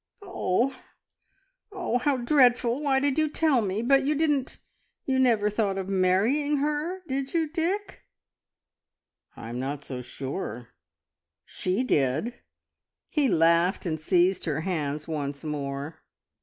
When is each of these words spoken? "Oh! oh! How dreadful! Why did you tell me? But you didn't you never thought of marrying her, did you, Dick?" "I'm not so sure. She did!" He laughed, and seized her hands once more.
"Oh! 0.23 0.75
oh! 1.71 1.99
How 1.99 2.17
dreadful! 2.17 2.81
Why 2.81 2.99
did 2.99 3.19
you 3.19 3.29
tell 3.29 3.61
me? 3.61 3.83
But 3.83 4.03
you 4.03 4.15
didn't 4.15 4.57
you 5.05 5.19
never 5.19 5.47
thought 5.47 5.77
of 5.77 5.89
marrying 5.89 6.57
her, 6.57 7.03
did 7.07 7.35
you, 7.35 7.47
Dick?" 7.47 8.01
"I'm 9.37 9.59
not 9.59 9.83
so 9.85 10.01
sure. 10.01 10.69
She 11.45 11.83
did!" 11.83 12.33
He 13.09 13.27
laughed, 13.27 13.85
and 13.85 13.99
seized 13.99 14.45
her 14.45 14.61
hands 14.61 15.07
once 15.07 15.43
more. 15.43 16.01